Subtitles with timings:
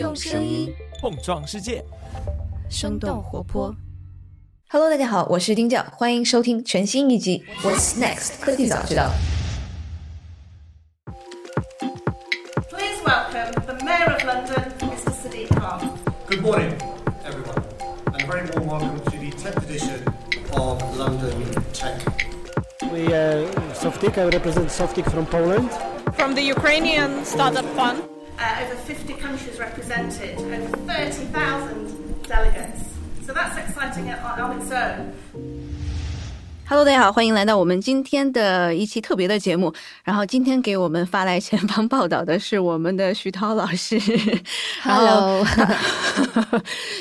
[0.00, 1.84] 用声音碰撞世界，
[2.70, 3.76] 生动活泼。
[4.70, 9.10] Hello，大家好，我是丁教，欢迎收听全新一集《What's Next 科技早知道》。
[12.70, 15.12] Please welcome the Mayor of London, Mr.
[15.12, 15.90] Sadiq Khan.
[16.26, 16.72] Good morning,
[17.22, 17.62] everyone,
[18.06, 20.02] and a very warm welcome to the 10th edition
[20.54, 21.34] of London
[21.74, 22.00] Tech.
[22.90, 23.44] We, uh,
[23.74, 25.68] Softik, I represent Softik from Poland.
[26.16, 28.09] from the Ukrainian Startup Fund.
[28.40, 32.80] Uh, over 50 countries represented, over 30,000 delegates.
[33.26, 35.12] So that's exciting on, on its own.
[36.66, 39.74] Hello，大家好，欢迎来到我们今天的一期特别的节目。
[40.04, 44.00] 然后今天给我们发来前方报道的是我们的徐涛老师。
[44.82, 45.44] Hello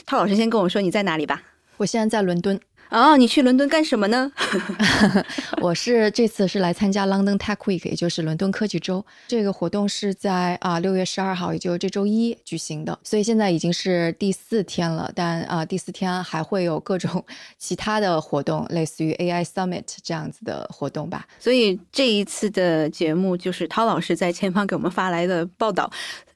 [0.06, 1.42] 涛老师先跟我说你在哪里吧。
[1.78, 4.32] 我现在在伦敦，哦，你去伦敦干什么呢？
[5.62, 9.06] 我是这次是来参加 London Tech Week，也就是伦敦科技周。
[9.28, 15.12] 这个活动是在啊六月十二号，也就是这周一举行的，所以现在已经是第四天了。
[15.14, 17.24] 但啊第四天还会有各种
[17.60, 21.28] 其他的活动，类似于 AI Summit 这样子的活动吧。
[21.40, 25.92] 所以这一次的节目就是涛老师在前方给我们发来的报道。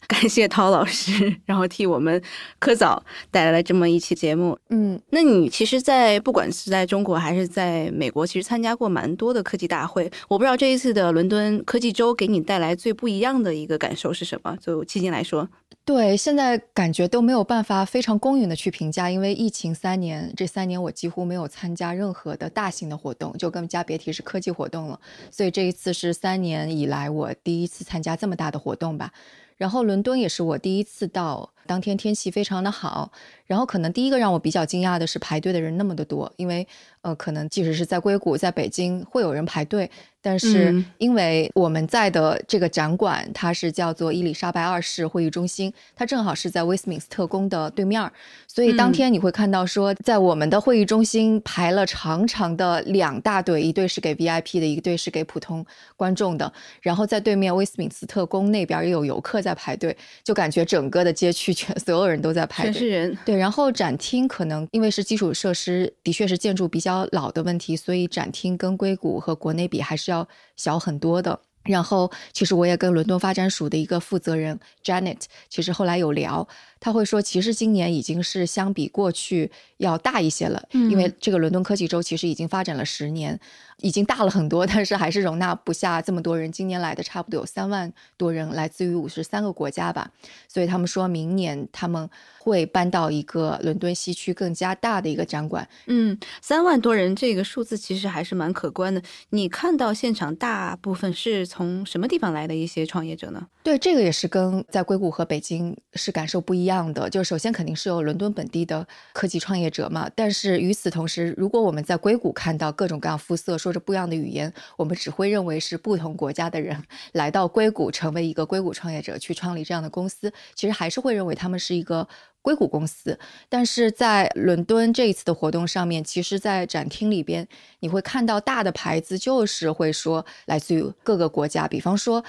[0.05, 2.21] 感谢涛老师，然后替我们
[2.59, 4.59] 科早带来了这么一期节目。
[4.69, 10.11] 嗯，那你其实，在不管是在中国还是在美国，其实参加过蛮多的科技大会。
[10.27, 14.57] 我不知道这一次的伦敦科技周给你带来最不一样的一个感受是什么？
[14.61, 15.47] 就迄今来说，
[15.85, 24.99] 对，现在感觉都没有办法非常公允的去评价，因为疫情三年，这三年我几乎没有参加任何的大型的活动，就更加别提是科技活动了。
[25.29, 29.11] 所以这一次是三年以来我第一次参加这么大的活动吧。
[29.55, 33.11] 然后伦敦也是我第一次到，当天天气非常的好。
[33.45, 36.67] 然后可能第一个让我比较惊讶的是排队的人那么的多，因为
[37.03, 39.89] 呃，可能即使是在硅谷、在北京会有人排队，
[40.21, 48.09] 但是嗯因为我们在的这个展馆它是叫做伊丽莎白二世会议中心，它正好是在威斯敏斯特宫的对面儿，
[48.47, 55.65] 所以当天你会看到说，在我们的会议中心排了长长的两大队，一队是给 VIP 的，一队是给普通
[55.97, 62.71] 观众的，然后在对面威斯敏斯特宫那边也有游客在排队，就感觉整个的街区全所有人都在排队。
[62.71, 63.17] 全是人。
[63.25, 71.39] 对，然后展厅可能因为是基础设施，的确是建筑比较较老的问题，所以展厅跟硅谷和国内比还是要小很多的。
[71.63, 76.45] 然后，其实我也跟伦敦发展署的一个负责人 Janet，其实后来有聊，
[76.81, 79.49] 他会说，其实今年已经是相比过去
[79.85, 83.39] 要大一些了，因为这个伦敦科技周其实已经发展了十年，
[83.77, 86.51] 已经大了很多，但是还是容纳不下这么多人。
[86.51, 90.11] 今年来的差不多有三万多人，来自于五十三个国家吧，
[90.47, 95.67] 所以他们说明年他们会搬到一个伦敦西区更加大的一个展馆。
[95.87, 99.01] 嗯，三万多人这个数字其实还是蛮可观的。
[99.29, 103.47] 你看到现场大部分是从什么地方来的一些创业者呢？
[103.63, 107.09] 对，这个也是跟在硅谷和北京是感受不一样的。
[107.09, 122.07] 就是首先肯定是有伦敦本地的科技创业者嘛，但是与此同时，如果我们在硅谷看到各种各样肤色、说着不一样的语言，我们只会认为是不同国家的人 来到硅谷，成为一个硅谷创业者，去创立这样的公司，其实还是会认为他们是一个。
[122.43, 123.17] 硅谷公司，
[123.47, 127.47] 但是在伦敦这一次的活动上面，其实，在展厅里边，
[127.79, 132.21] 你会看到大的牌子，就是会说来自于各个国家，比方说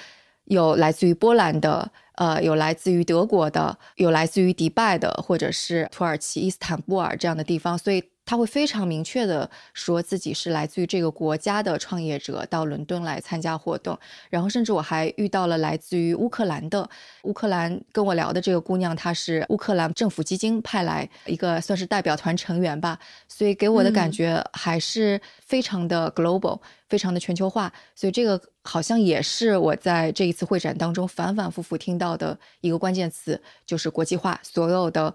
[0.44, 13.98] 有来自于波兰的，呃，有来自于德国的，有来自于迪拜的，或者是土耳其伊斯坦布尔这样的地方，所以他会非常明确的说自己是来自于这个国家的创业者到伦敦来参加活动，
[14.30, 16.88] 然后甚至我还遇到了来自于乌克兰的，
[17.22, 22.98] 乌克兰跟我聊的这个姑娘，她是乌克兰政府基金派来一个算是代表团成员吧，
[23.28, 26.58] 所以给我的感觉还是非常的 global，、
[26.88, 35.14] 非常的全球化，所以这个好像也是我在这一次会展当中反反复复听到的一个关键词，就是国际化，所有的。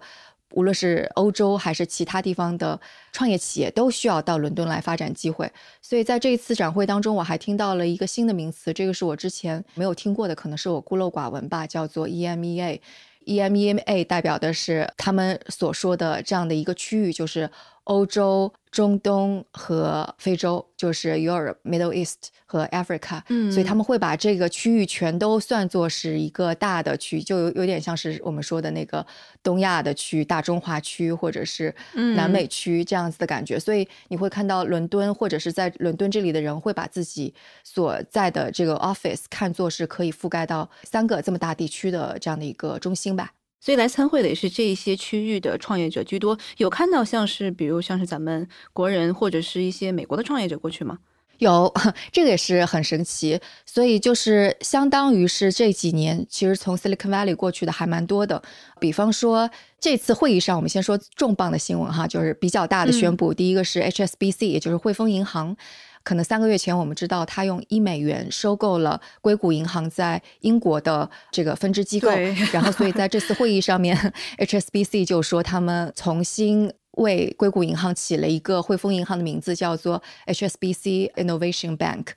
[0.52, 2.78] 无论是欧洲还是其他地方的
[3.12, 5.50] 创业企业，都需要到伦敦来发展机会。
[5.80, 12.80] 所以在这一次展会当中，我还听到了一个新的名词，这个是我之前没有听过的，可能是我孤陋寡闻吧，叫做 EMEA。
[13.26, 17.48] EMEA 代表的是他们所说的这样的一个区域，就是
[17.84, 23.22] 欧洲、中东和非洲，就是 Europe、Middle East 和 Africa。
[23.28, 29.04] 嗯所以他们会把这个区域全都算作是一个大的区，就有有点像是我们说的那个
[29.42, 31.74] 东亚的区、大中华区或者是
[32.14, 33.58] 南美区这样子的感觉。
[33.58, 37.34] 所以你会看到伦敦或者是在伦敦这里的人会把自己
[37.64, 43.32] 所在的这个 office 看作是可以覆盖到三个这么大地区的这样的一个中心吧。
[43.60, 46.38] 所以来参会的也是这一些区域的创业者居多。
[46.56, 50.98] 有看到像是比如像是咱们国人或者是一些美国的创业者过去吗？
[51.38, 51.72] 有，
[52.12, 58.42] 这个也是很神奇，所以就是相当于是这几年，其实从 Silicon Valley 过去的还蛮多的。
[58.78, 63.32] 比方说这次会议上，我们先说重磅的新闻哈，就是比较大的宣布。
[63.32, 65.56] 第一个是 HSBC，也就是汇丰银行，
[66.02, 72.10] 可能三个月前我们知道他用一美元收购了硅谷银行在英国的这个分支机构，
[72.52, 73.96] 然后所以在这次会议上面，
[74.38, 76.72] HSBC 就说他们重新。
[76.94, 82.08] 为硅谷银行起了一个汇丰银行的名字，叫做 HSBC Innovation Bank，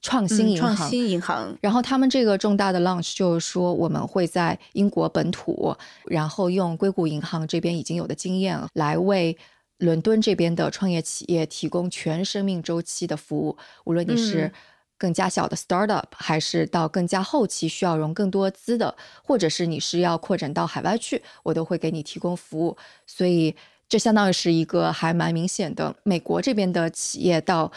[0.00, 0.74] 创新银行。
[0.74, 1.58] 创新银行。
[1.60, 9.36] 然后他们这个重大的 launch 就是说，我们会在英国本土，然后用硅谷银行这边已经有的经验，来为
[9.84, 13.56] 伦敦这边的创业企业提供全生命周期的服务。
[13.84, 14.50] 无论你是
[14.98, 22.76] 更加小的 startup，还是到更加后期需要融更多资的，或者是你是要扩展到海外去，我都会给你提供服务。
[23.06, 23.54] 所以。
[23.86, 27.70] 这相当于是一个还蛮明显的美国这边的企业到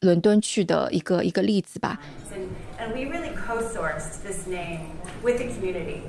[0.00, 2.00] 伦敦去的一个一个例子吧。
[2.78, 4.80] And we really co-sourced this name
[5.22, 6.00] with the community.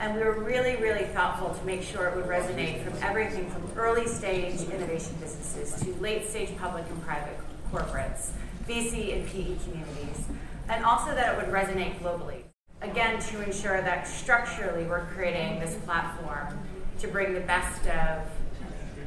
[0.00, 3.70] And we were really, really thoughtful to make sure it would resonate from everything from
[3.76, 7.36] early stage innovation businesses to late stage public and private
[7.70, 8.30] corporates,
[8.66, 10.24] VC and PE communities,
[10.70, 12.44] and also that it would resonate globally.
[12.80, 16.58] Again, to ensure that structurally we're creating this platform
[17.00, 18.22] to bring the best of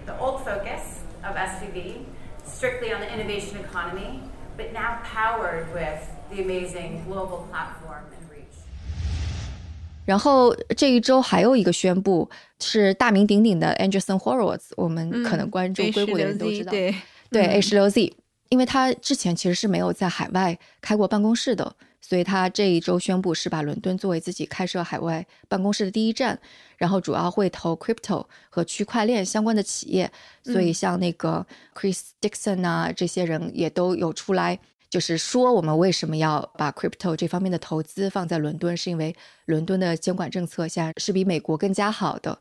[0.05, 2.05] the old focus of SVB,
[2.45, 4.21] strictly on the innovation economy,
[4.57, 8.03] but now powered with the amazing global platform.
[10.05, 12.29] 然后这一周还有一个宣布
[12.59, 16.95] 是大名鼎鼎的 Anderson Horowitz，我们可能关注硅谷的人都知道，对
[17.29, 18.13] 对 A 十六 Z，
[18.49, 21.75] 因为他之前其实是没有在海外开过办公室的。
[22.05, 26.37] 所以他这一周宣布是把伦敦作为自己开设海外办公室的第一站，
[26.75, 30.11] 然后主要会投 crypto 和区块链相关的企业。
[30.43, 34.59] 所以像那个 Chris Dixon 啊，这些人也都有出来，
[34.93, 42.37] 就是说我们为什么要把 crypto 这方面的投资放在伦敦，是因为伦敦的监管政策现在是比美国更加好的。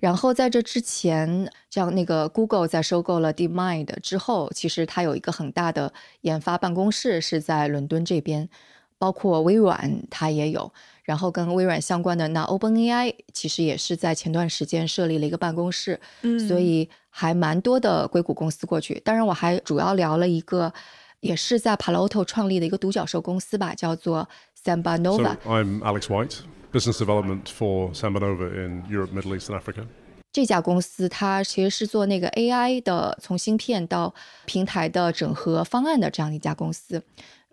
[0.00, 8.48] 然后在这之前，像那个 Google 在收购了 DeepMind 之后，其实它有一个很大的研发办公室是在伦敦这边。
[8.98, 10.72] 包括微软，它也有，
[11.02, 19.00] 然后跟微软相关的那 OpenAI 其实也是在前段时间设立了一个办公室，嗯，所以还蛮多的硅谷公司过去。
[19.04, 20.72] 当然，我还主要聊了一个，
[21.22, 24.28] 也是在 Palo Alto 创立的一个独角兽公司吧，叫做
[24.60, 25.36] Samba Nova。
[25.46, 26.38] I'm Alex White,
[26.72, 29.86] Business Development for Samba Nova in Europe, Middle East and Africa。
[30.32, 34.12] 这家公司它其实是做那个 AI 的，从芯片到
[34.46, 37.00] 平台的整合方案的这样的一家公司。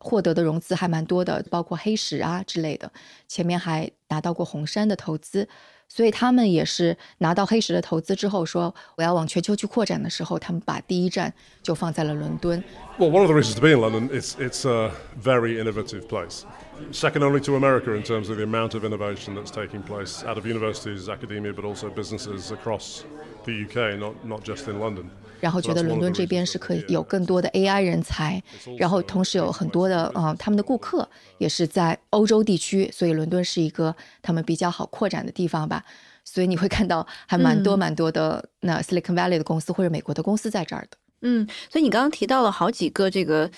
[0.02, 2.92] 获得的融资还蛮多的，包括黑石啊之类的，
[3.28, 5.48] 前面还拿到过红杉的投资，
[5.90, 11.34] 所以他们也是拿到黑石的投资之后，说我要往全球去扩展的时候，他们把第一站
[11.64, 12.64] 就放在了伦敦。
[12.98, 14.92] Well, one of the reasons to be in London is it's a
[15.22, 16.46] very innovative place.
[16.92, 20.38] second only to America in terms of the amount of innovation that's taking place out
[20.38, 23.04] of universities, academia, but also businesses across
[23.46, 25.10] the UK, not not just in London.
[25.40, 28.42] 然后觉得伦敦这边是可以有更多的 AI 人才，
[28.78, 31.08] 然后同时有很多的呃他们的顾客
[31.38, 35.84] 也是在欧洲地区，所以伦敦是一个他们比较好扩展的地方吧。
[36.24, 40.98] 所以你会看到还蛮多蛮多的那 Silicon Valley 的公司或者美国的公司在这儿的。
[41.22, 43.50] 嗯，所以你刚刚提到了好几个这个。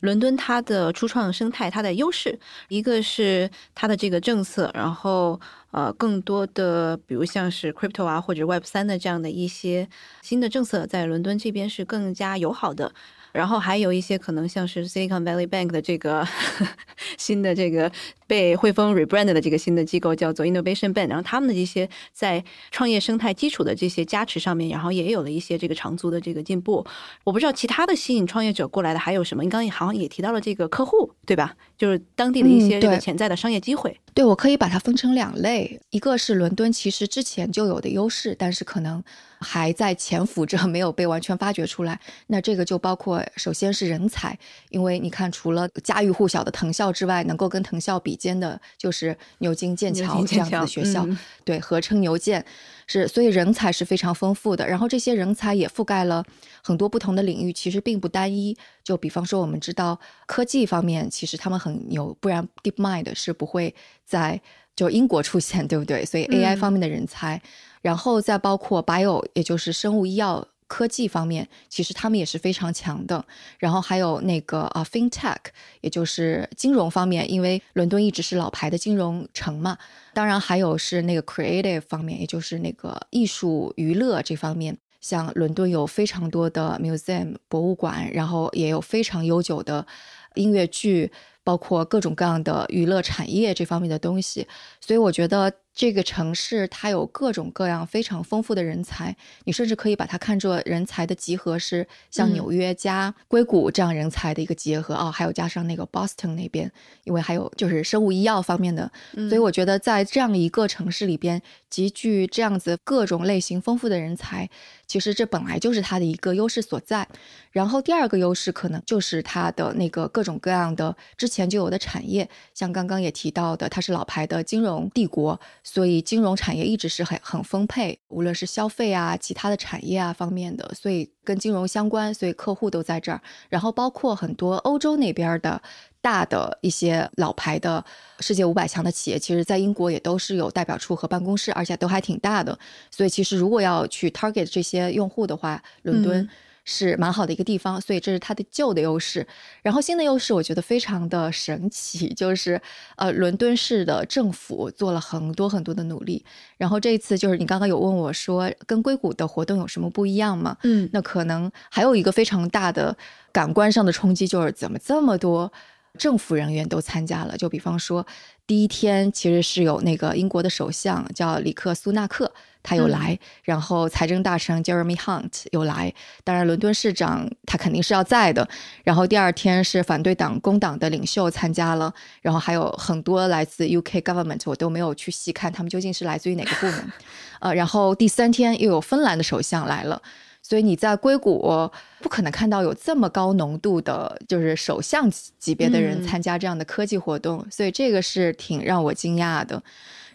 [0.00, 5.38] 伦敦它的初创生态，它的优势，一个是它的这个政策，然后
[5.72, 9.88] 呃，更多的比如像是 crypto 啊或者 Web 三的这样的一些
[10.22, 12.92] 新的政策，在伦敦这边是更加友好的。
[13.32, 16.26] 然后还有一些可能像是 Silicon Valley Bank 的这个
[17.16, 17.90] 新的这个
[18.26, 26.84] 被汇丰 rebrand 的这个新的机构叫做 Innovation Bank，然后他们的这些在创业生态基础的这些加持上面，然后也有了一些这个长足的这个进步。
[27.24, 29.42] 我不知道其他的吸引创业者过来的还有什么？
[29.42, 31.54] 你刚刚好像也提到了这个客户，对吧？
[31.78, 33.98] 就是当地的一些这个潜在的商业机会。
[34.12, 39.02] 对，我可以把它分成两类，一个是伦敦其实之前就有的优势，但是可能。
[39.40, 41.98] 还在潜伏着， 没有被完全发掘出来。
[42.26, 51.06] 那这个就包括，首先是人才，因为你看，除了家喻户晓的藤校之外，能够跟藤校比肩的，就是牛津、剑桥这样子的学校，
[51.44, 52.44] 对，合称牛剑，
[52.86, 54.66] 是，所以人才是非常丰富的。
[54.66, 56.24] 然后这些人才也覆盖了
[56.62, 58.56] 很多不同的领域，其实并不单一。
[58.84, 64.40] 就比方说，我们知道科技方面，其实他们很牛，不然 DeepMind 是不会在
[64.80, 66.02] 就英国出现， 对不对？
[66.06, 67.40] 所以 AI 方面的人才。
[67.82, 73.22] 然后再包括 bio，也就是生物医药科技方面，其实他们也是非常强的。
[73.58, 75.36] 然后还有那个啊，fintech，
[75.80, 79.76] 也就是金融方面，因为伦敦一直是老牌的金融城嘛。
[80.14, 84.76] 当然还有是那个 creative 方面，也就是那个艺术娱乐这方面。
[85.00, 89.86] 像伦敦有非常多的 museum 博物馆，然后也有非常悠久的
[90.34, 91.10] 音乐剧，
[91.44, 94.46] 包括各种各样的娱乐产业这方面的东西。
[94.80, 95.52] 所以我觉得。
[95.72, 106.70] 这个城市它有各种各样非常丰富的人才，你甚至可以把它看作人才的集合，是像纽约加硅谷这样人才的一个结合啊，还有加上那个 Boston 那边，
[107.04, 114.50] 因为还有就是生物医药方面的，所以我觉得在这样一个城市里边集聚这样子各种类型丰富的人才，
[114.86, 117.08] 其实这本来就是它的一个优势所在。
[117.52, 125.40] 然后第二个优势可能就是它的那个各种各样的之前就有的产业，像刚刚也提到的，它是老牌的金融帝国。
[125.62, 133.20] 所以金融产业一直是很很丰沛，无论是消费啊、其他的产业啊方面的，所以跟金融相关，所以客户都在这儿。
[133.48, 135.60] 然后包括很多欧洲那边的
[136.00, 137.84] 大的一些老牌的
[138.20, 142.58] 世界五百强的企业，其实在英国也都是有代表处和办公室，而且都还挺大的。
[142.90, 146.28] 所以其实如果要去 target 这些用户的话，伦敦。
[146.64, 149.26] 是蛮好的一个地方，所以这是它的旧的优势。
[149.62, 152.60] 然后新的优势，我觉得非常的神奇，就是
[152.96, 156.24] 呃，伦敦市的政府做了很多很多的努力。
[156.56, 160.56] 然后这一次就是你刚刚有问我说，跟硅谷的活动有什么不一样吗？
[160.62, 162.96] 嗯，那可能还有一个非常大的
[163.32, 165.52] 感官上的冲击，就是怎么这么多
[165.98, 167.36] 政府人员都参加了？
[167.36, 168.06] 就比方说，
[168.46, 172.32] 第一天其实是有那个英国的首相叫里克苏纳克。
[172.62, 178.46] 他有来，然后财政大臣 Jeremy Hunt 有来，当然伦敦市长他肯定是要在的。
[178.84, 186.92] 然后第二天是反对党工党的领袖参加了，然后还有很多来自 UK government，我都没有去细看他们究竟是来自于哪个部门。
[187.40, 190.00] 呃，然后第三天又有芬兰的首相来了，
[190.42, 199.62] 所以你在硅谷不可能看到有这么高浓度的，就是首相级别的人参加这样的科技活动，所以这个是挺让我惊讶的。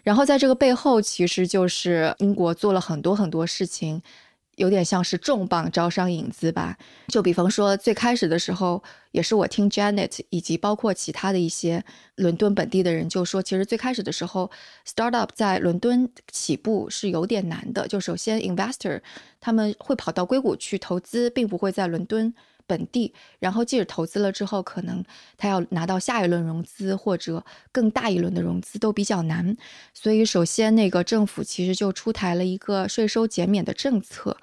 [0.06, 4.00] 然后在这个背后，其实就是英国做了很多很多事情，
[4.54, 6.78] 有点像是重磅招商引资吧。
[7.08, 11.84] 就比方说，最开始的时候，也是我听 Janet 以及包括其他的一些
[12.14, 14.48] 伦敦本地的人就说，其实最开始的时候
[14.86, 17.88] ，startup 在伦敦起步是有点难的。
[17.88, 19.00] 就首先，investor
[19.40, 22.32] 他们会跑到硅谷去投资，并不会在伦敦。
[22.66, 25.04] 本地，然后即使投资了之后，可能
[25.36, 29.56] 他要拿到下一轮融资或者更大一轮的融资都比较难。
[29.94, 34.36] 所以，首先那个政府其实就出台了一个税收减免的政策，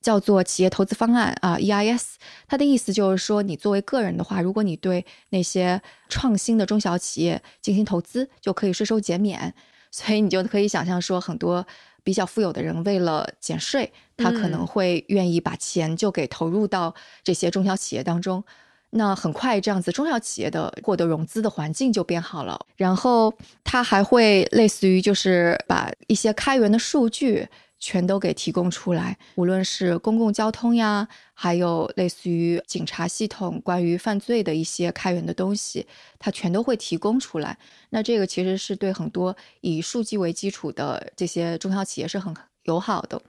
[0.00, 2.14] 叫做企业投资方案啊 （EIS）。
[2.46, 9.54] 它的意思就是说，你作为个人的话，如果你对那些创新的中小企业进行投资，就可以税收减免。
[9.90, 11.66] 所以你就可以想象说，很多。
[12.04, 16.94] 比较富有的人为了减税，他可能会愿意把钱就给投入到
[17.24, 18.44] 这些中小企业当中。
[18.90, 22.64] 那很快这样子，中小企业的获得融资的环境就变好了。
[22.76, 23.34] 然后
[23.64, 27.48] 他还会类似于就是把一些开源的数据。
[27.86, 35.86] 全都给提供出来，无论是公共交通呀，还有类似于警察系统关于犯罪的一些开源的东西，
[36.18, 37.58] 它全都会提供出来。
[37.90, 42.34] 那这个其实是对很多以数据为基础的这些中小企业是很。
[42.64, 43.20] 友好的，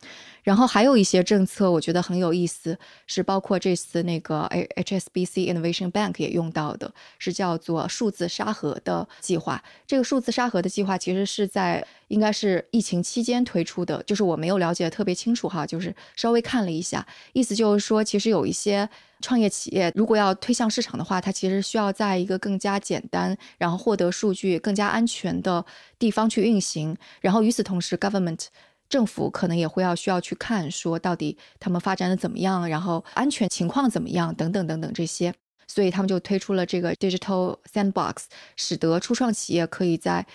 [0.43, 2.77] 然后还有一些政策，我觉得很有意思，
[3.07, 9.63] 是包括这次那个 HSBC Innovation Bank 也用到的，是叫做数字沙盒的计划。
[9.85, 18.87] 这个数字沙盒的计划其实是在应该是疫情期间推出的，就是我没有了解的特别清楚哈，就是稍微看了一下，意思就是说，其实有一些
[19.21, 25.65] 创业企业如果要推向市场的话，它其实需要在一个更加简单，然后获得数据更加安全的
[25.99, 28.45] 地方去运行，然后与此同时，government。
[28.89, 35.33] 政府可能也会要需要去看，说到底他们发展的怎么样，然后安全情况怎么样，等等等等这些，
[35.67, 38.25] 所以他们就推出了这个 Digital Sandbox，
[38.55, 40.25] 使得初创企业可以在。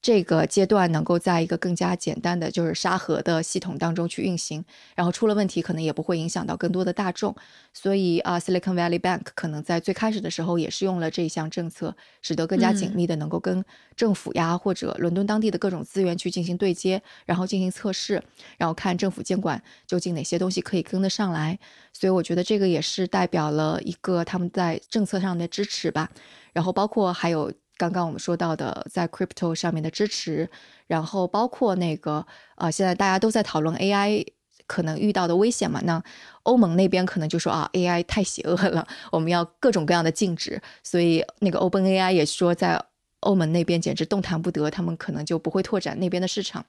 [0.00, 4.64] 这个阶段能够在一个更加简单的就是沙盒的系统当中去运行，
[4.94, 7.34] 然后出了问题可能也不会影响到更多的大众。
[7.72, 13.64] 所以啊，Silicon Valley Bank 可能在最开始的时候也是用了这一项政策，使得更加紧密的能够跟
[13.96, 18.22] 政府呀或者伦敦当地的各种资源去进行对接，然后进行测试，
[18.56, 21.58] 然后看政府监管究竟哪些东西可以跟得上来。
[21.92, 26.08] 所以我觉得这个也是代表了一个他们在政策上的支持吧。
[26.52, 27.52] 然后包括还有。
[27.78, 30.50] 刚刚我们说到的在 crypto 上面的支持，
[30.88, 34.26] 然后包括那个呃，现在大家都在讨论 AI
[34.66, 35.80] 可能遇到的危险嘛？
[35.84, 36.02] 那
[36.42, 40.60] 欧盟那边可能就说啊，AI 太邪恶了，我们要各种各样的禁止。
[40.82, 42.84] 所以那个 Open AI 也说，在
[43.20, 46.66] 欧盟那边简直动弹不得，他们可能就不会拓展那边的市场。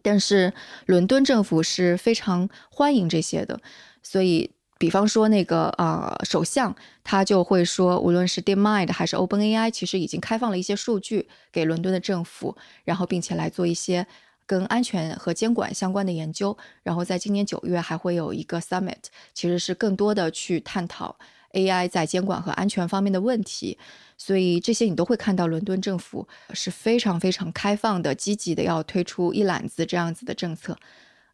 [0.00, 0.54] 但是
[0.86, 3.60] 伦敦政府是非常欢迎这些的，
[4.02, 4.55] 所以。
[4.78, 12.54] 比方说那个呃首相，他就会说，无论是 DeepMind 还是 OpenAI，其实已经开放了一些数据给伦敦的政府，
[12.84, 14.06] 然后并且来做一些
[14.46, 16.56] 跟安全和监管相关的研究。
[16.82, 21.16] 然后在今年九月还会有一个 summit，其实是更多的去探讨
[21.52, 23.78] AI 在监管和安全方面的问题。
[24.18, 30.76] 所以这些你都会看到，伦敦政府是非常非常开放的、积极的，要推出一揽子这样子的政策。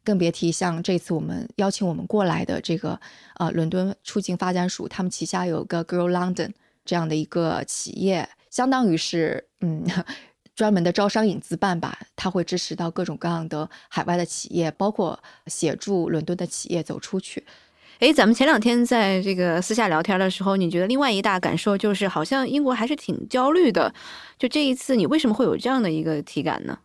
[0.03, 2.99] 更别提像这次我们邀请我们过来的这个
[3.35, 6.51] 呃伦敦促进发展署，他们旗下有个 Grow London
[6.85, 9.85] 这样的一个企业，相当于是嗯
[10.55, 15.17] 专门的招商引资办吧，他会支持到各种各样的海外的企业，包括
[15.47, 17.43] 协助伦敦的企业走出去。
[17.99, 23.93] 哎，咱们前两天在这个私下聊天的时候，你觉得另外一大感受就是，好像英国还是挺焦虑的。
[24.37, 26.77] 就这一次，你为什么会有这样的一个体感呢？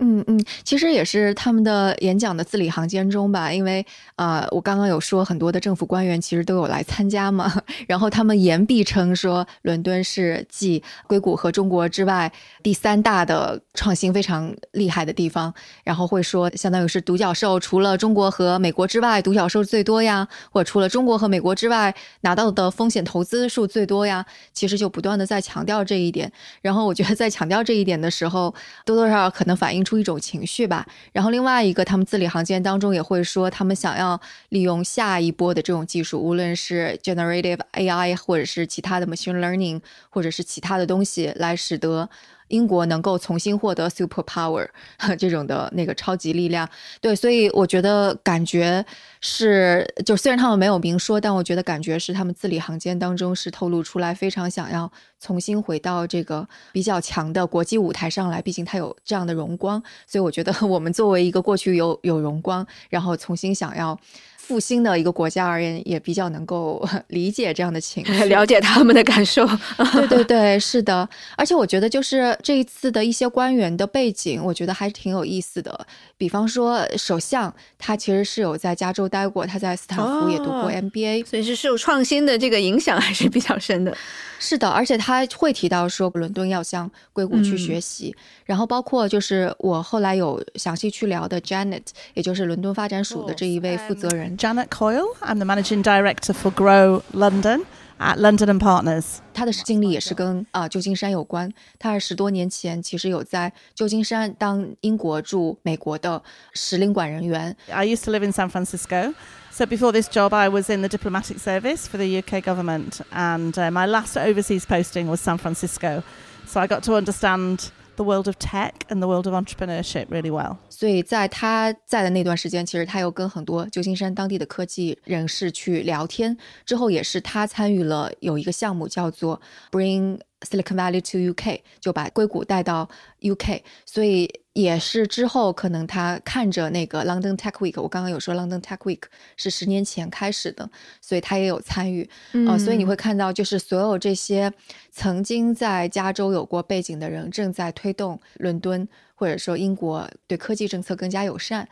[0.00, 3.86] 嗯嗯，其实也是他们的演讲的字里行间中吧，因为
[4.16, 12.30] 呃，我刚刚有说很多的政府官员其实都有来参加嘛， 然后他们言必称说伦敦是继硅谷和中国之外
[12.62, 28.52] 第三大的创新非常厉害的地方，然后会说相当于是独角兽，除了中国和美国之外，独角兽最多呀，或者除了中国和美国之外拿到的风险投资数最多呀，其实就不断的在强调这一点，然后我觉得在强调这一点的时候，
[28.84, 29.93] 多多少少可能反映出。
[29.98, 42.08] 一种情绪吧，然后另外一个，他们字里行间当中也会说，他们想要利用下一波的这种技术，无论是 generative AI，或者是其他的 machine learning，或者是其他的东西，来使得。
[42.48, 44.66] 英国能够重新获得 super power
[45.18, 46.68] 这种的那个超级力量，
[47.00, 48.84] 对，所以我觉得感觉
[49.20, 58.42] 是，就虽然他们没有明说，但我觉得感觉是他们字里行间当中是透露出来，非常想要重新回到这个比较强的国际舞台上来。
[58.42, 63.98] 毕竟他有这样的荣光，所以我觉得 我们作为一个过去有有荣光，然后重新想要。
[64.46, 69.46] 复兴的一个国家而言，也比较能够 理解这样的情绪， 了解他们的感受。
[69.94, 71.08] 对对对，是的。
[71.36, 75.86] 而且我觉得，就是这一次的一些官员的背景，我觉得还是挺有意思的。
[76.18, 83.96] 比方说，首相他其实是有在加州待过，他在斯坦福也读过 MBA，所以是受创新的这个影响还是比较深的。
[84.38, 88.14] 是的，而且他会提到说，伦敦要向硅谷去学习。
[88.44, 91.82] 然后包括就是我后来有详细去聊的 Janet，
[92.12, 97.65] 也就是伦敦发展署的这一位负责人 Janet Coyle，I'm the managing director for Grow London
[97.99, 99.19] at London and Partners。
[99.33, 101.51] 他的经历也是跟啊旧金山有关。
[101.77, 106.21] 他是十多年前其实有在旧金山当英国驻美国的
[106.53, 107.55] 使领馆人员。
[107.69, 109.13] I used to live in San Francisco.
[109.51, 113.57] So before this job, I was in the diplomatic service for the UK government, and
[113.57, 116.03] uh, my last overseas posting was San Francisco.
[116.45, 120.31] So I got to understand the world of tech and the world of entrepreneurship really
[120.31, 120.57] well.
[120.69, 126.35] 所以在他在的那段时间，其实他又跟很多旧金山当地的科技人士去聊天。
[126.65, 129.41] 之后也是他参与了有一个项目叫做
[129.71, 133.61] Bring Silicon Valley to UK，就把硅谷带到 UK。
[133.85, 139.01] 所以 也是之后，可能他看着那个 London Tech Week，我刚刚有说 London Tech Week
[139.37, 140.69] 是十年前开始的，
[140.99, 142.09] 所以他也有参与
[142.47, 142.57] 啊。
[142.57, 144.51] 所以你会看到，就是所有这些
[144.91, 151.67] 曾经在加州有过背景的人，正在推动伦敦或者说英国对科技政策更加友善。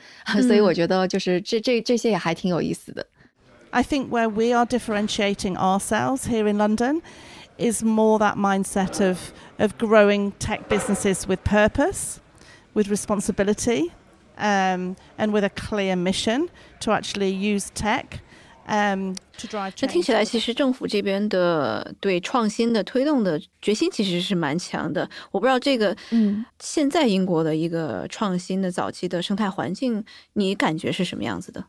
[0.47, 3.05] 所以我觉得，就是这这这些也还挺有意思的。
[3.71, 7.01] I think where we are differentiating ourselves here in London
[7.57, 9.17] is more that mindset of
[9.57, 12.19] of growing tech businesses with purpose.
[12.73, 13.91] with responsibility
[14.37, 16.47] um, and with a clear mission
[16.81, 18.21] to actually use tech.
[18.69, 25.09] Um, to drive 那听起来，其实政府这边的对创新的推动的决心其实是蛮强的。
[25.31, 31.63] 我不知道这个，嗯，现在英国的一个创新的早期的生态环境，你感觉是什么样子的？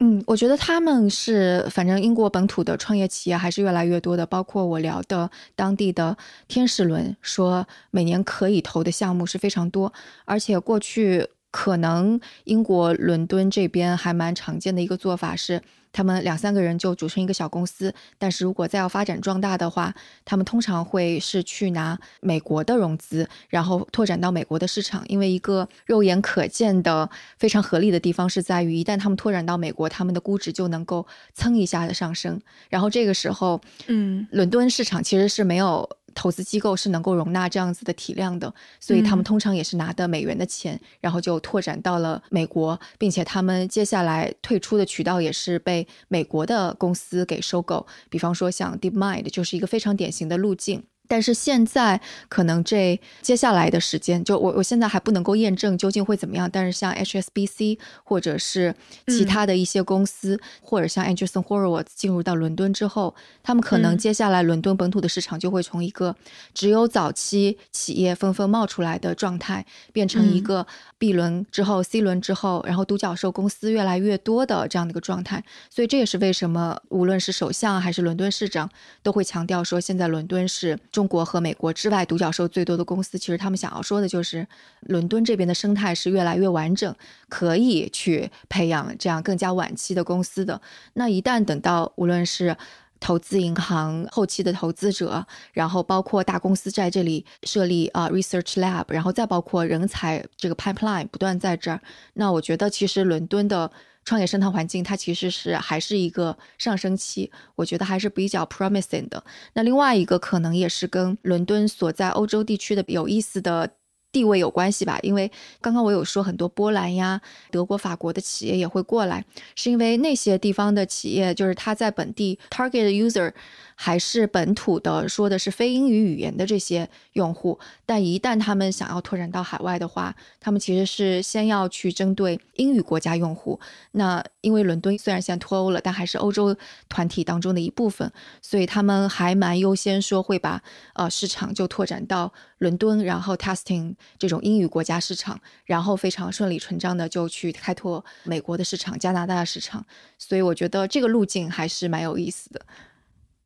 [0.00, 9.92] 嗯，我觉得他们是，反正英国本土的创业企业还是越来越多的，包括我聊的当地的天使轮，说每年可以投的项目是非常多，
[10.24, 15.60] 而且过去可能英国伦敦这边还蛮常见的一个做法是。
[15.98, 19.92] 他们两三个人就组成一个小公司，但是如果再要发展壮大的话，
[20.24, 25.02] 他们通常会是去拿美国的融资，然后拓展到美国的市场。
[25.08, 32.40] 因为一个肉眼可见的非常合理的地方是在于，一旦他们拓展到美国，他们的估值就能够蹭一下的上升。
[32.68, 35.97] 然后这个时候，嗯，伦敦市场其实是没有。
[36.14, 47.86] 投资机构是能够容纳这样子的体量的，所以他们通常也是拿的美元的钱，然后就拓展到了美国，并且他们接下来退出的渠道也是被美国的公司给收购。
[48.08, 50.84] 比方说像 DeepMind 就是一个非常典型的路径。
[51.08, 56.48] 但是现在可能这接下来的时间，就我我现在还不能够验证究竟会怎么样。
[56.52, 58.74] 但是像 HSBC 或者是
[59.06, 66.14] 其他的一些公司，或者像 Anderson Horowitz 进入到伦敦之后，他们可能接下来伦敦本土的市场就会从一个
[66.52, 70.66] 只有早期企业纷纷冒出来的状态，变成一个
[70.98, 75.42] B 轮之后、C 轮之后，然后独角兽公司越来越多的这样的一个状态。
[75.70, 78.68] 所以这也是为什么无论是首相还是伦敦市长
[79.02, 80.78] 都会强调说，现在伦敦是。
[80.98, 84.44] 中国和美国之外独角兽最多的公司，其实他们想要说的就是，
[84.80, 86.92] 伦敦这边的生态是越来越完整，
[87.28, 90.60] 可以去培养这样更加晚期的公司的。
[90.94, 92.56] 那一旦等到无论是
[93.00, 101.80] 投资银行后期的投资者，然后包括大公司在这里设立啊 research lab，然后再包括人才这个 pipeline 不断在这儿，
[102.14, 103.70] 那我觉得其实伦敦的。
[104.04, 109.22] 创业生态环境，它其实是还是一个上升期，我觉得还是比较 promising 的。
[109.52, 113.70] 那另外一个可能也是跟伦敦所在欧洲地区的有意思的
[114.10, 123.32] 地位有关系吧，因为刚刚我有说很多波兰呀、德国、法国的企业也会过来，是因为那些地方的企业就是他在本地 target user。
[123.80, 133.60] 还是本土的，说的是非英语语言的这些用户，但一旦他们想要拓展到海外的话，他们其实是先要去针对英语国家用户。
[133.92, 136.56] 那因为伦敦虽然现在脱欧了，但还是欧洲
[136.88, 138.10] 团体当中的一部分，
[138.42, 140.60] 所以他们还蛮优先说会把
[140.94, 149.84] 呃市场就拓展到伦敦，然后 testing 这种英语国家市场，然后非常顺理成章的就去开拓美国的市场、加拿大市场。
[150.18, 152.60] 所以我觉得这个路径还是蛮有意思的。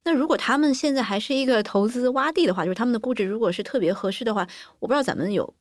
[0.04, 4.46] 那如果他们现在还是一个投资洼地的话，就是他们的估值如果是特别合适的话，
[4.80, 5.54] 我不知道咱们有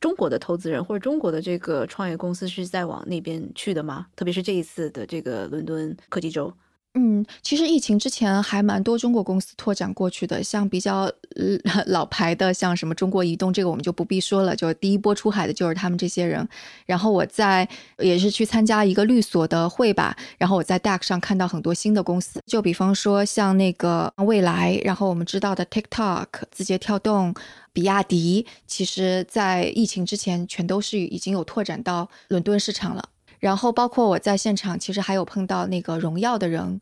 [0.00, 4.06] 中国的投资人或者中国的这个创业公司是在往那边去的吗？
[4.14, 6.52] 特别是这一次的这个伦敦科技周。
[6.94, 11.08] 嗯，其实疫情之前还蛮多中国公司拓展过去的，像比较
[11.86, 16.48] 老牌的，像什么中国移动，这个我们就不必说了，就第一波出海的就是他们这些人。
[16.86, 27.32] 然后我在也是去参加一个律所的会吧，然后我在 DAX 上看到很多新的公司，就比方说像那个未来，然后我们知道的 TikTok、字节跳动、
[27.72, 33.08] 比亚迪，其实在疫情之前全都是已经有拓展到伦敦市场了。
[33.38, 36.80] 然后包括我在现场，其实还有碰到那个荣耀的人，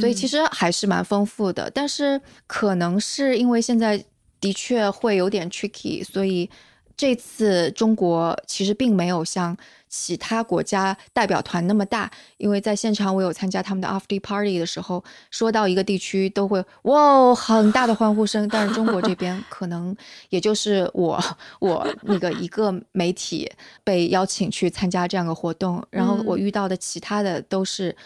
[0.00, 1.70] 所以其实还是蛮丰富的。
[1.70, 4.04] 但是可能是因为现在
[4.40, 6.48] 的确会有点 tricky，所以
[6.96, 9.56] 这次中国其实并没有像。
[9.88, 19.96] 其他国家代表团那么大，因为在现场我有参加他们的 after party 的时候，说到一个地区都会哇很大的欢呼声，但是中国这边 可能
[20.28, 21.18] 也就是我
[21.60, 23.50] 我那个一个媒体
[23.84, 27.96] 被邀请去参加这样的活动，然后我遇到的其他的都是。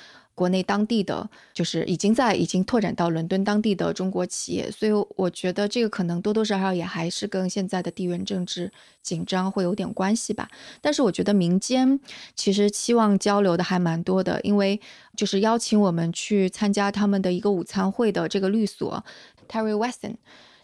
[0.40, 8.72] 国内当地的就是已经在已经拓展到伦敦当地的中国企业，所以我觉得这个可能多多少少也还是跟现在的地缘政治
[9.02, 10.48] 紧张会有点关系吧。
[10.80, 12.00] 但是我觉得民间
[12.34, 14.80] 其实期望交流的还蛮多的，因为
[15.14, 19.04] 就是邀请我们去参加他们的一个午餐会的这个律所
[19.46, 20.14] Terry Weston。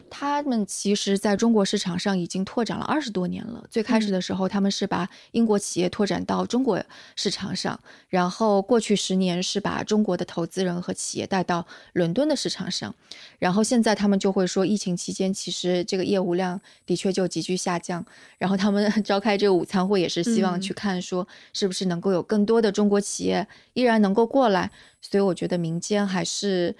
[0.09, 3.65] 他们其实在中国市场上已经拓展了二十多年了。
[3.71, 6.83] 最开始的时候，他们是把英国企业拓展到中国
[7.17, 12.95] 市场上，然后过去十年是把中国的投资人和企业带到伦敦的市场上，
[13.39, 18.05] 然后现在他们就会说，疫情期间其实这个业务量的确就急剧下降。
[18.39, 24.71] 然后他们 召开这个午餐会，也是希望去看说，是不是能够有更多的中国企业依然能够过来。
[25.01, 26.75] 所以我觉得民间还是。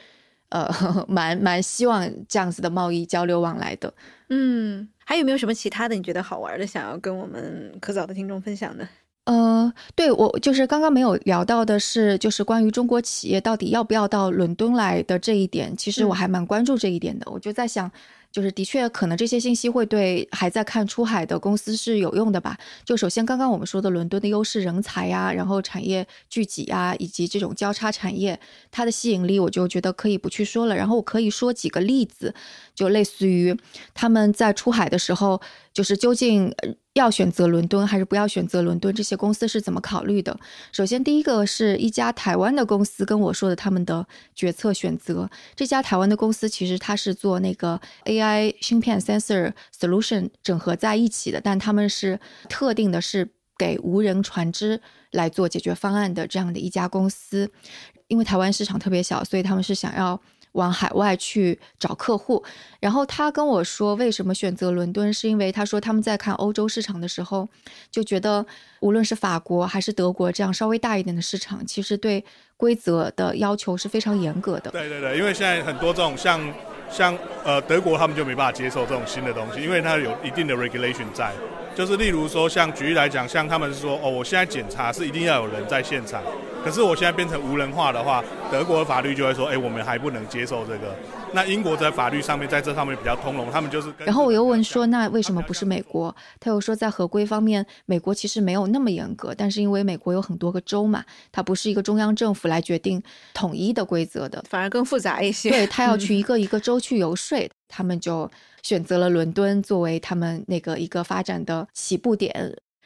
[0.51, 0.69] 呃，
[1.09, 3.93] 蛮蛮希望这样子的贸易交流往来的。
[4.29, 8.89] 嗯，还有没有什么其他的你觉得好玩的，想要跟我们可早的听众分享的？
[9.25, 17.31] 呃，对我就是刚刚没有聊到的是，就是关于中国企业到底要不要到伦敦来的这一点，其实我还蛮关注这一点的。
[17.31, 17.91] 我就在想。
[18.37, 22.55] 就是的确，可能这些信息会对还在看出海的公司是有用的吧。
[22.85, 28.39] 就首先刚刚我们说的伦敦的优势人才呀，然后产业聚集啊，以及这种交叉产业，
[28.71, 30.77] 它的吸引力，我就觉得可以不去说了。
[30.77, 32.35] 然后我可以说几个例子，
[32.75, 33.59] 就类似于
[33.95, 35.41] 他们在出海的时候，
[35.77, 36.55] 就是究竟。
[36.97, 38.91] 要选择伦敦还是不要选择伦敦？
[38.95, 40.35] 这些公司是怎么考虑的？
[40.73, 45.29] 首先，第一个是一家台湾的公司跟我说的他们的决策选择。
[45.55, 57.51] 这家台湾的公司其实它是做那个 AI 芯片 sensor solution 整合在一起的，但他们是特定的是给无人船只来做解决方案的这样的一家公司。
[58.09, 60.19] 因为台湾市场特别小，所以他们是想要。
[60.57, 62.43] 往海外去找客户，
[62.81, 65.13] 然后他跟我说，为什么选择伦敦？
[65.13, 67.49] 是因为他说他们在看欧洲市场的时候，
[67.91, 68.45] 就觉得
[68.81, 72.25] 无论是法国还是德国这样稍微大一点的市场，其实对
[72.57, 74.71] 规则的要求是非常严格的。
[74.71, 76.41] 对对对，因为现在很多这种像
[76.91, 81.33] 像呃德国他们就没办法接受这种新的东西，因为它有一定的 regulation 在。
[81.77, 86.23] 就是例如说，像举例来讲，像他们是说，哦，我现在检查是一定要有人在现场，
[86.65, 90.97] 可是我现在变成无人化的话，德国的法律就会说，哎，我们还不能接受这个。
[91.35, 93.93] 那英国在法律上面在这上面比较通融，他们就是。
[93.99, 96.17] 然后我又问说，那为什么不是美国？
[96.41, 103.03] 他又说，在合规方面，美国其实没有那么严格，但是因为美国有很多个州嘛，它不是一个中央政府来决定
[103.35, 105.51] 统一的规则的，反而更复杂一些。
[105.51, 108.31] 对他要去一个一个州去游说，他们就。
[108.67, 112.35] 选择了伦敦作为他们那个一个发展的起步点，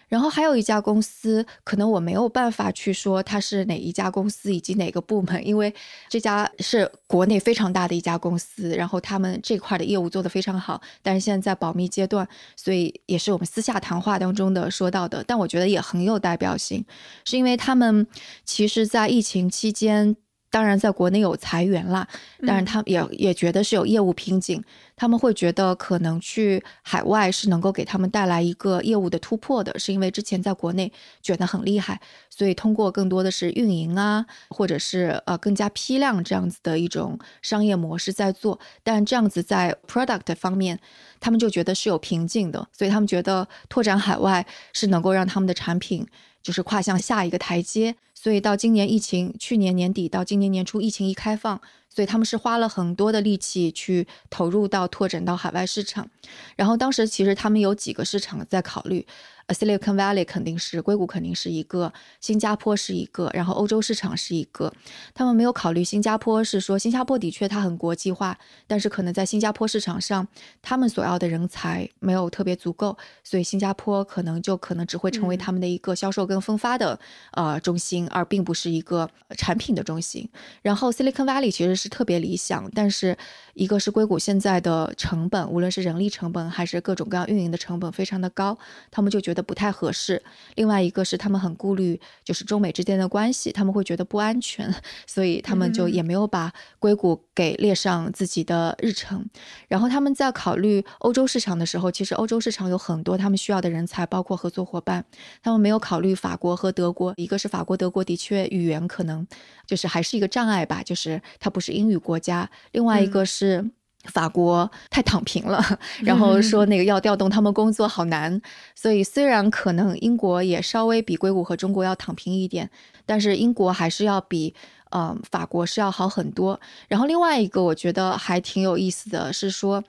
[0.08, 5.74] 然后还有一家公司，可能我没有办法去说它是哪一家公司以及哪个部门，因为
[6.10, 16.84] 这家是国内非常大的一家公司，然后他们这块的业务做得非常好，但是现在在保密阶段，所以也是我们私下谈话当中的说到的，但我觉得也很有代表性，
[17.24, 18.06] 是因为他们
[18.44, 20.14] 其实在疫情期间。
[20.50, 22.06] 当然，在国内有裁员啦，
[22.44, 24.60] 但是他也也觉得是有业务瓶颈，
[24.96, 40.76] 他们会觉得可能去海外是能够给他们带来一个业务的突破的，是因为之前在国内卷得很厉害，所以通过更多的是运营啊，或者是呃更加批量这样子的一种商业模式在做，但这样子在 product 方面，
[41.20, 46.04] 他们就觉得是有瓶颈的，所以他们觉得拓展海外是能够让他们的产品
[46.42, 47.94] 就是跨向下一个台阶。
[48.22, 51.58] 所以到今年疫情，去年年底到今年年初，疫情一开放，
[51.90, 56.08] 所以他们是花了很多的力气去投入到拓展到海外市场。
[56.56, 59.06] 然后当时其实他们有几个市场在考虑。
[59.50, 64.72] Silicon Valley 肯定是硅谷，肯定是一个；新加坡是一个，然后欧洲市场是一个。
[65.12, 70.24] 他们没有考虑新加坡，是说新加坡的确它很国际化，但是可能在新加坡市场上，
[70.62, 76.96] 他们所要的人才没有特别足够，所以新加坡可能就可能只会成为他们的一个销售跟分发的
[77.32, 80.28] 呃中心，而并不是一个产品的中心。
[80.62, 83.18] 然后 Silicon Valley 其实是特别理想，但是
[83.54, 88.56] 一个是硅谷现在的成本，无论是人力成本还是各种各样运营的成本非常的高，
[88.92, 89.40] 他们就觉得。
[89.50, 90.22] 不太合适。
[90.54, 94.72] 另外一个是他们很顾虑，就是中美之间的关系，他们会觉得不安全，
[95.06, 99.26] 所以他们就也没有把硅谷给列上自己的日程。
[99.66, 105.04] 然后他们在考虑欧洲市场的时候，其实欧洲市场有很多他们需要的人才，包括合作伙伴。
[105.42, 109.26] 他们没有考虑法国和德国，一个是法国、德国的确语言可能
[109.66, 112.48] 就是还是一个障碍吧，就是它不是英语国家。
[112.72, 113.70] 另外一个是。
[114.04, 115.62] 法国太躺平了，
[116.02, 118.40] 然后说那个要调动他们工作好难，
[118.74, 122.70] 所以虽然可能英国也稍微比硅谷和中国要躺平一点，
[123.04, 124.54] 但是英国还是要比
[124.92, 126.58] 嗯法国是要好很多。
[126.88, 129.84] 然后另外一个我觉得还挺有意思的是说，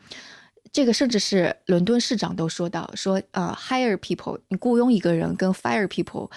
[0.73, 6.29] 这个甚至是伦敦市长都说到说呃 hire people 你雇佣一个人跟 fire people。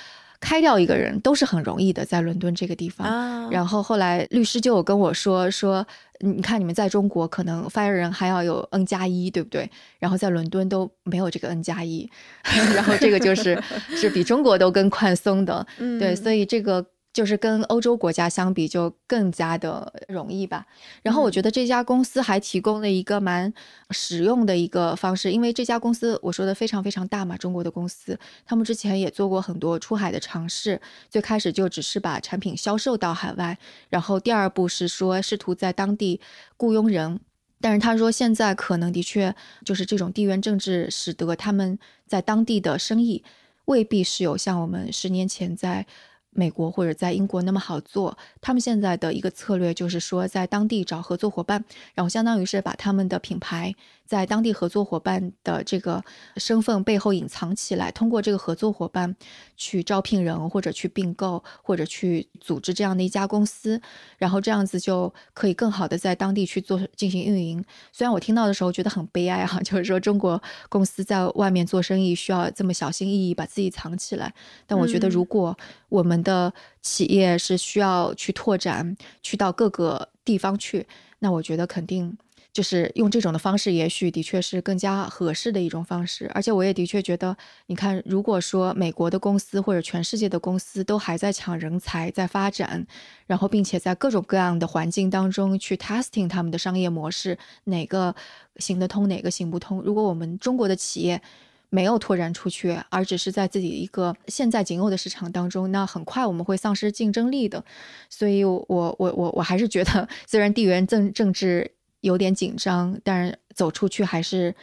[0.44, 3.50] 开掉一个人都是很容易的，在伦敦这个地方。
[3.50, 5.86] 然后后来律师就有跟我说说，
[6.20, 9.70] 你看你们在中国可能 fire 人还要有 N 加一，对不对？
[9.98, 12.08] 然后在伦敦都没有这个 N 加一，
[12.76, 13.58] 然后这个就是
[13.96, 15.66] 是比中国都更宽松的。
[15.78, 16.84] 对，所以这个。
[17.14, 20.66] 就是跟欧洲国家相比，就更加的容易吧。
[21.00, 23.54] 然后我觉得这家公司还提供了一个蛮
[23.90, 30.80] 实用的一个方式，因为这家公司我说的非常非常大嘛，中国的公司，他们之前也做过很多出海的尝试。
[31.08, 33.56] 最开始就只是把产品销售到海外，
[33.88, 36.20] 然后第二步是说试图在当地
[36.56, 37.20] 雇佣人。
[37.60, 39.32] 但是他说现在可能的确
[39.64, 43.22] 就是这种地缘政治，使得他们在当地的生意
[43.66, 45.86] 未必是有像我们十年前在。
[46.34, 53.74] 美国或者在英国那么好做，他们现在的一个策略就是说，在当地找合作伙伴，然后相当于是把他们的品牌。
[54.06, 56.04] 在当地合作伙伴的这个
[56.36, 59.16] 身份背后隐藏起来，通过这个合作伙伴
[59.56, 63.80] 去招聘人，或者去并购，或者去组织这样的一家公司，
[64.18, 67.64] 然后这样子就可以更好的在当地去做进行运营。
[67.92, 74.34] 虽然我听到的时候觉得很悲哀哈，就是说中国公司在外面做生意需要这么小心翼翼把自己藏起来，
[74.66, 75.56] 但我觉得如果
[75.88, 80.86] 我们的企业是需要去拓展，去到各个地方去，
[81.20, 82.16] 那我觉得肯定。
[82.52, 86.30] 就是用这种的方式，也许的确是更加合适的一种方式。
[86.32, 92.86] 而且我也的确觉得，你看，如果说美国的公司或者全世界的公司都还在抢人才、在发展，
[93.26, 98.14] 然后并且在各种各样的环境当中去 testing 他们的商业模式，哪个
[98.58, 99.82] 行得通，哪个行不通。
[99.82, 101.20] 如果我们中国的企业
[101.70, 107.64] 没有拓展出去，而只是在自己一个现在仅有的市场当中，那很快我们会丧失竞争力的。
[108.08, 111.72] 所以，我我我我还是觉得，虽然地缘政政治。
[112.04, 114.54] 有点紧张，但是走出去还是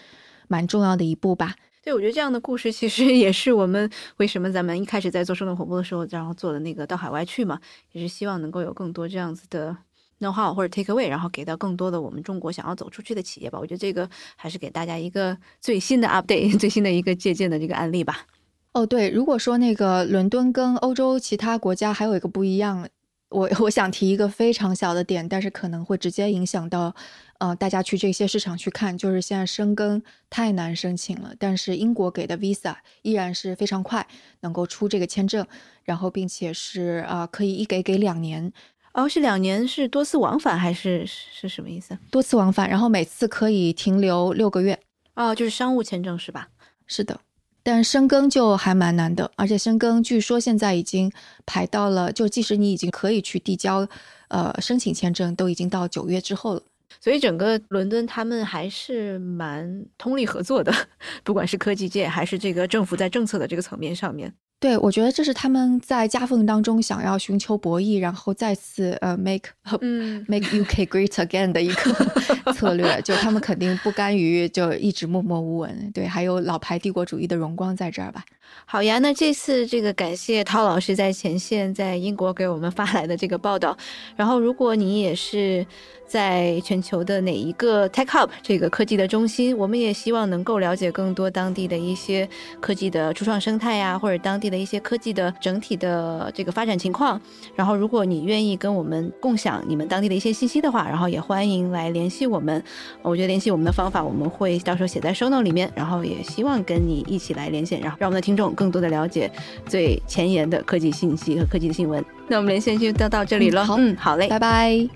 [0.47, 1.55] 蛮重要的一步吧。
[1.83, 7.59] 对，我觉得这样的故事其实也是我们为什么咱们一开始在做生动活泼的时候，然后做的那个到海外去嘛，
[7.93, 9.75] 也是希望能够有更多这样子的
[10.21, 13.60] know how 或者 take away，然后给到更多的我们中国想要走出去的企业吧。
[13.60, 18.25] 我觉得这个还是给大家一个最新的 update， 最新的一个借鉴的这个案例吧。
[18.73, 22.88] 哦，对，如果说那个伦敦跟欧洲其他国家还有一个不一样，
[23.27, 26.95] 我我想提一个非常小的点，但是可能会直接影响到，
[27.39, 34.07] 呃，大家去这些市场去看，就是现在申根太难申请了，但是英国给的 visa 依然是非常快，
[34.39, 35.45] 能够出这个签证，
[35.84, 38.53] 然后并且是啊，可以一给给两年。
[38.93, 41.97] 哦，是两年是多次往返还是是什么意思？
[42.10, 44.77] 多次往返，然后每次可以停留六个月。
[45.15, 46.49] 哦，就是商务签证是吧？
[46.88, 47.19] 是的。
[47.63, 51.12] 但深耕就还蛮难的，而且深耕据说现在已经
[51.45, 53.88] 排到了，就即使你已经可以去递交，
[54.30, 56.63] 呃，申请签证，都已经到九月之后了。
[56.99, 60.73] 所以整个伦敦他们还是蛮通力合作的，
[61.23, 64.34] 不管是科技界还是这个政府在政策的这个层面上面。
[64.62, 69.50] 对，我觉得这是他们在夹缝当中想要寻求博弈，然后再次呃 make
[69.82, 71.91] 嗯 make UK great again 的一个
[72.54, 73.02] 策略。
[73.02, 75.91] 就他们肯定不甘于就一直默默无闻。
[75.95, 78.24] 对，还有老牌帝国主义的荣光在这儿吧。
[78.65, 83.76] 好呀，那这次这个感谢涛老师在前线在英国给我们发来的这个报道。
[84.15, 85.65] 然后，如果你也是
[86.06, 92.28] 在全球的哪一个 tech hub 这个科技的中心，我们也希望能够了解更多当地的一些
[92.60, 97.19] 科技的初创生态呀，或者当地的一些科技的整体的这个发展情况。
[97.55, 102.63] 然后，如果你愿意跟我们共享你们当地的一些信息的话，然后也欢迎来联系我们。
[103.01, 105.71] 我觉得联系我们的方法我们会到时候写在 show note 里面。
[105.73, 108.41] 然后也希望跟你一起来连线，然后让我们的听众。
[108.53, 109.31] 更多的了解
[109.65, 113.63] 最前沿的科技信息和科技的新闻，那我们连线就到到这里了。
[113.65, 114.87] 好，嗯，好嘞，拜拜。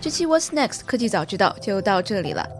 [0.00, 2.59] 这期 What's Next 科技早知道就到这里了。